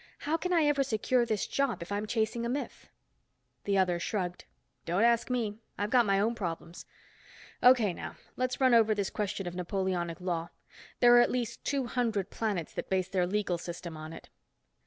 How 0.25 0.35
can 0.35 0.51
I 0.51 0.63
ever 0.65 0.81
secure 0.81 1.27
this 1.27 1.45
job, 1.45 1.83
if 1.83 1.91
I'm 1.91 2.07
chasing 2.07 2.43
a 2.43 2.49
myth?" 2.49 2.89
The 3.65 3.77
other 3.77 3.99
shrugged. 3.99 4.45
"Don't 4.83 5.03
ask 5.03 5.29
me. 5.29 5.59
I've 5.77 5.91
got 5.91 6.07
my 6.07 6.19
own 6.19 6.33
problems. 6.33 6.87
O.K., 7.61 7.93
now, 7.93 8.15
let's 8.35 8.59
run 8.59 8.73
over 8.73 8.95
this 8.95 9.11
question 9.11 9.45
of 9.45 9.53
Napoleonic 9.53 10.19
law. 10.19 10.49
There 11.01 11.15
are 11.17 11.21
at 11.21 11.29
least 11.29 11.63
two 11.63 11.85
hundred 11.85 12.31
planets 12.31 12.73
that 12.73 12.89
base 12.89 13.09
their 13.09 13.27
legal 13.27 13.59
system 13.59 13.95
on 13.95 14.11
it." 14.11 14.29